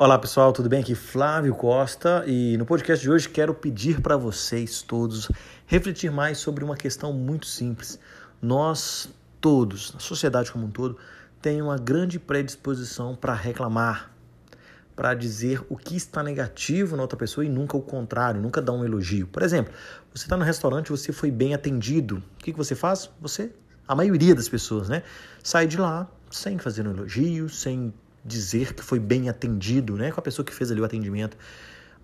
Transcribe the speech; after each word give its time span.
Olá 0.00 0.18
pessoal, 0.18 0.50
tudo 0.50 0.66
bem? 0.66 0.80
Aqui 0.80 0.94
Flávio 0.94 1.54
Costa 1.54 2.24
e 2.26 2.56
no 2.56 2.64
podcast 2.64 3.02
de 3.02 3.10
hoje 3.10 3.28
quero 3.28 3.52
pedir 3.52 4.00
para 4.00 4.16
vocês 4.16 4.80
todos 4.80 5.30
refletir 5.66 6.10
mais 6.10 6.38
sobre 6.38 6.64
uma 6.64 6.74
questão 6.74 7.12
muito 7.12 7.44
simples. 7.44 8.00
Nós 8.40 9.10
todos, 9.42 9.92
a 9.94 9.98
sociedade 9.98 10.50
como 10.50 10.64
um 10.66 10.70
todo, 10.70 10.96
tem 11.42 11.60
uma 11.60 11.76
grande 11.76 12.18
predisposição 12.18 13.14
para 13.14 13.34
reclamar, 13.34 14.10
para 14.96 15.12
dizer 15.12 15.62
o 15.68 15.76
que 15.76 15.96
está 15.96 16.22
negativo 16.22 16.96
na 16.96 17.02
outra 17.02 17.18
pessoa 17.18 17.44
e 17.44 17.48
nunca 17.50 17.76
o 17.76 17.82
contrário, 17.82 18.40
nunca 18.40 18.62
dar 18.62 18.72
um 18.72 18.82
elogio. 18.82 19.26
Por 19.26 19.42
exemplo, 19.42 19.74
você 20.14 20.24
está 20.24 20.34
no 20.34 20.44
restaurante, 20.44 20.90
você 20.90 21.12
foi 21.12 21.30
bem 21.30 21.52
atendido, 21.52 22.22
o 22.36 22.42
que, 22.42 22.52
que 22.52 22.58
você 22.58 22.74
faz? 22.74 23.10
Você, 23.20 23.52
a 23.90 23.94
maioria 23.96 24.36
das 24.36 24.48
pessoas, 24.48 24.88
né, 24.88 25.02
sai 25.42 25.66
de 25.66 25.76
lá 25.76 26.08
sem 26.30 26.58
fazer 26.58 26.86
um 26.86 26.92
elogio, 26.92 27.48
sem 27.48 27.92
dizer 28.24 28.72
que 28.72 28.84
foi 28.84 29.00
bem 29.00 29.28
atendido, 29.28 29.96
né, 29.96 30.12
com 30.12 30.20
a 30.20 30.22
pessoa 30.22 30.46
que 30.46 30.54
fez 30.54 30.70
ali 30.70 30.80
o 30.80 30.84
atendimento. 30.84 31.36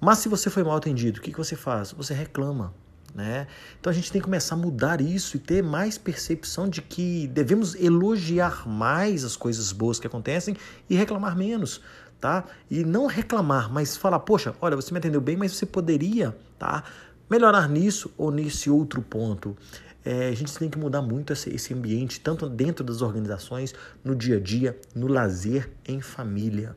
Mas 0.01 0.19
se 0.19 0.29
você 0.29 0.51
foi 0.51 0.65
mal 0.65 0.77
atendido, 0.77 1.21
o 1.21 1.23
que, 1.23 1.31
que 1.31 1.39
você 1.39 1.55
faz? 1.55 1.93
Você 1.93 2.13
reclama. 2.13 2.75
Né? 3.15 3.47
Então 3.79 3.89
a 3.89 3.95
gente 3.95 4.11
tem 4.11 4.21
que 4.21 4.25
começar 4.25 4.57
a 4.57 4.59
mudar 4.59 5.01
isso 5.01 5.37
e 5.37 5.41
ter 5.41 5.63
mais 5.63 5.97
percepção 5.97 6.69
de 6.69 6.83
que 6.83 7.29
devemos 7.29 7.77
elogiar 7.77 8.69
mais 8.69 9.23
as 9.23 9.37
coisas 9.37 9.71
boas 9.71 10.01
que 10.01 10.09
acontecem 10.09 10.57
e 10.91 10.97
reclamar 10.97 11.37
menos, 11.37 11.81
tá? 12.21 12.45
E 12.69 12.85
não 12.85 13.07
reclamar, 13.07 13.73
mas 13.73 13.97
falar, 13.97 14.19
poxa, 14.19 14.55
olha, 14.61 14.75
você 14.75 14.93
me 14.93 14.99
atendeu 14.99 15.21
bem, 15.21 15.37
mas 15.37 15.53
você 15.53 15.65
poderia, 15.65 16.37
tá? 16.59 16.83
Melhorar 17.29 17.69
nisso 17.69 18.13
ou 18.17 18.31
nesse 18.31 18.71
outro 18.71 19.03
ponto. 19.03 19.57
É, 20.05 20.29
a 20.29 20.35
gente 20.35 20.57
tem 20.57 20.71
que 20.71 20.79
mudar 20.79 21.03
muito 21.03 21.33
esse, 21.33 21.51
esse 21.51 21.75
ambiente, 21.75 22.21
tanto 22.21 22.49
dentro 22.49 22.85
das 22.85 23.03
organizações, 23.03 23.75
no 24.05 24.15
dia 24.15 24.37
a 24.37 24.41
dia, 24.41 24.79
no 24.95 25.09
lazer, 25.09 25.69
em 25.85 26.01
família. 26.01 26.77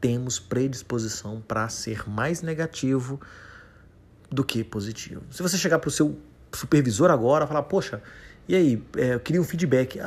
Temos 0.00 0.38
predisposição 0.38 1.40
para 1.40 1.66
ser 1.70 2.08
mais 2.08 2.42
negativo 2.42 3.18
do 4.30 4.44
que 4.44 4.62
positivo. 4.62 5.22
Se 5.30 5.42
você 5.42 5.56
chegar 5.56 5.78
para 5.78 5.88
o 5.88 5.90
seu 5.90 6.18
supervisor 6.52 7.10
agora 7.10 7.46
e 7.46 7.48
falar, 7.48 7.62
poxa, 7.62 8.02
e 8.46 8.54
aí, 8.54 8.82
é, 8.96 9.18
queria 9.18 9.40
um 9.40 9.44
feedback. 9.44 9.98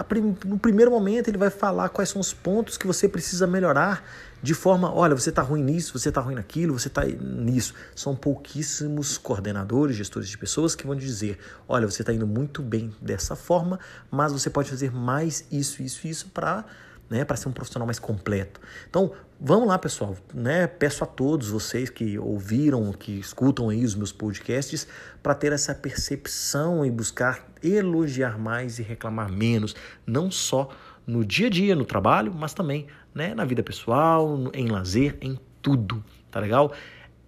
No 0.46 0.60
primeiro 0.60 0.92
momento, 0.92 1.28
ele 1.28 1.40
vai 1.40 1.50
falar 1.50 1.90
quais 1.90 2.10
são 2.10 2.22
os 2.22 2.34
pontos 2.34 2.78
que 2.78 2.86
você 2.86 3.10
precisa 3.10 3.48
melhorar 3.48 4.04
de 4.44 4.54
forma: 4.54 4.94
olha, 4.94 5.16
você 5.16 5.30
está 5.30 5.42
ruim 5.42 5.64
nisso, 5.64 5.98
você 5.98 6.10
está 6.10 6.22
ruim 6.22 6.36
naquilo, 6.36 6.78
você 6.78 6.88
está 6.88 7.04
nisso. 7.04 7.74
São 7.96 8.16
pouquíssimos 8.16 9.18
coordenadores, 9.18 9.96
gestores 9.96 10.30
de 10.30 10.38
pessoas 10.38 10.76
que 10.76 10.86
vão 10.86 10.96
dizer: 10.96 11.40
olha, 11.68 11.90
você 11.90 12.04
está 12.04 12.14
indo 12.14 12.28
muito 12.28 12.62
bem 12.62 12.94
dessa 13.02 13.36
forma, 13.36 13.80
mas 14.12 14.32
você 14.32 14.52
pode 14.52 14.70
fazer 14.70 14.92
mais 14.92 15.44
isso, 15.52 15.82
isso, 15.82 16.08
isso 16.08 16.30
para 16.30 16.64
né, 17.10 17.24
para 17.24 17.38
ser 17.38 17.50
um 17.50 17.52
profissional 17.52 17.86
mais 17.86 18.00
completo. 18.00 18.60
Então, 18.90 19.12
vamos 19.40 19.68
lá, 19.68 19.78
pessoal, 19.78 20.16
né? 20.34 20.68
Peço 20.68 21.04
a 21.04 21.08
todos 21.08 21.50
vocês 21.50 21.90
que 21.90 22.18
ouviram, 22.20 22.92
que 22.92 23.20
escutam 23.20 23.70
aí 23.70 23.84
os 23.84 23.96
meus 23.96 24.12
podcasts, 24.12 24.88
para 25.22 25.34
ter 25.34 25.54
essa 25.54 25.74
percepção 25.74 26.86
e 26.86 26.92
buscar 26.92 27.48
elogiar 27.64 28.38
mais 28.38 28.80
e 28.80 28.84
reclamar 28.84 29.32
menos, 29.32 29.76
não 30.06 30.30
só 30.30 30.70
no 31.06 31.24
dia 31.24 31.48
a 31.48 31.50
dia, 31.50 31.76
no 31.76 31.86
trabalho, 31.86 32.34
mas 32.34 32.54
também, 32.54 32.88
né, 33.14 33.34
na 33.34 33.46
vida 33.46 33.64
pessoal, 33.64 34.52
em 34.54 34.68
lazer, 34.68 35.18
em 35.22 35.40
tudo, 35.62 36.04
tá 36.30 36.40
legal? 36.40 36.74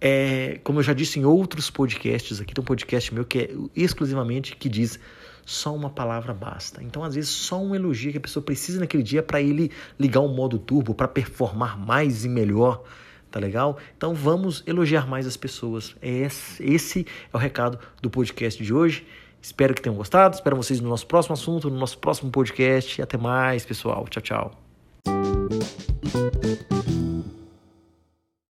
É, 0.00 0.58
como 0.64 0.78
eu 0.78 0.82
já 0.82 0.92
disse 0.92 1.18
em 1.18 1.24
outros 1.24 1.70
podcasts, 1.70 2.40
aqui 2.40 2.54
tem 2.54 2.62
um 2.62 2.64
podcast 2.64 3.12
meu 3.12 3.24
que 3.24 3.38
é 3.38 3.50
exclusivamente 3.76 4.56
que 4.56 4.68
diz 4.68 4.98
só 5.44 5.74
uma 5.74 5.90
palavra 5.90 6.32
basta. 6.32 6.82
Então, 6.82 7.02
às 7.02 7.14
vezes, 7.14 7.30
só 7.30 7.60
um 7.60 7.74
elogio 7.74 8.12
que 8.12 8.18
a 8.18 8.20
pessoa 8.20 8.42
precisa 8.42 8.80
naquele 8.80 9.02
dia 9.02 9.22
para 9.22 9.40
ele 9.40 9.70
ligar 9.98 10.20
o 10.20 10.28
modo 10.28 10.58
turbo, 10.58 10.94
para 10.94 11.08
performar 11.08 11.78
mais 11.78 12.24
e 12.24 12.28
melhor. 12.28 12.82
Tá 13.30 13.38
legal? 13.38 13.78
Então 13.96 14.12
vamos 14.12 14.64
elogiar 14.66 15.06
mais 15.06 15.24
as 15.26 15.36
pessoas. 15.36 15.94
Esse, 16.02 16.62
esse 16.64 17.06
é 17.32 17.36
o 17.36 17.38
recado 17.38 17.78
do 18.02 18.10
podcast 18.10 18.62
de 18.62 18.74
hoje. 18.74 19.06
Espero 19.40 19.72
que 19.72 19.80
tenham 19.80 19.96
gostado. 19.96 20.34
Espero 20.34 20.56
vocês 20.56 20.80
no 20.80 20.88
nosso 20.88 21.06
próximo 21.06 21.34
assunto, 21.34 21.70
no 21.70 21.78
nosso 21.78 21.96
próximo 21.98 22.30
podcast. 22.30 23.00
Até 23.00 23.16
mais, 23.16 23.64
pessoal. 23.64 24.06
Tchau, 24.08 24.22
tchau. 24.22 24.60